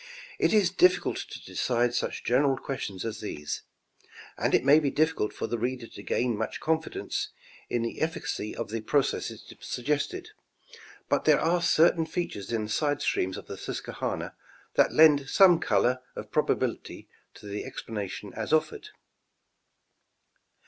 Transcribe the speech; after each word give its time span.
It 0.39 0.51
is 0.51 0.71
diflicult 0.71 1.27
to 1.27 1.43
decide 1.45 1.93
such 1.93 2.23
general 2.23 2.57
questions 2.57 3.05
as 3.05 3.19
these; 3.21 3.61
and 4.35 4.55
it 4.55 4.65
may 4.65 4.79
be 4.79 4.91
diflicult 4.91 5.31
for 5.31 5.45
the 5.45 5.59
reader 5.59 5.85
to 5.85 6.01
gain 6.01 6.35
much 6.35 6.59
confidence 6.59 7.29
in 7.69 7.83
the 7.83 7.99
eflicacy 7.99 8.55
of 8.55 8.69
the 8.71 8.81
processes 8.81 9.53
suggested; 9.59 10.29
but 11.07 11.25
there 11.25 11.39
are 11.39 11.61
certain 11.61 12.07
features 12.07 12.51
in 12.51 12.63
the 12.63 12.69
side 12.71 13.03
streams 13.03 13.37
of 13.37 13.45
the 13.45 13.57
Susquehanna 13.59 14.33
that 14.73 14.91
lend 14.91 15.29
some 15.29 15.59
color 15.59 16.01
of 16.15 16.31
probability 16.31 17.07
to 17.35 17.45
the 17.45 17.63
explanation 17.63 18.33
as 18.33 18.51
offered. 18.51 18.87